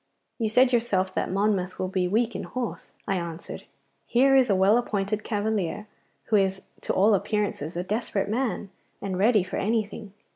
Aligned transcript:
'You 0.39 0.49
said 0.49 0.73
yourself 0.73 1.13
that 1.13 1.29
Monmouth 1.31 1.77
will 1.77 1.87
be 1.87 2.07
weak 2.07 2.35
in 2.35 2.41
horse,' 2.41 2.93
I 3.07 3.17
answered. 3.17 3.65
'Here 4.07 4.35
is 4.35 4.49
a 4.49 4.55
well 4.55 4.79
appointed 4.79 5.23
cavalier, 5.23 5.85
who 6.23 6.37
is 6.37 6.63
to 6.81 6.91
all 6.91 7.13
appearance 7.13 7.61
a 7.61 7.83
desperate 7.83 8.27
man 8.27 8.71
and 8.99 9.19
ready 9.19 9.43
for 9.43 9.57
anything. 9.57 10.13